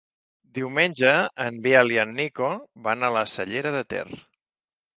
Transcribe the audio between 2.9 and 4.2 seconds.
a la Cellera de Ter.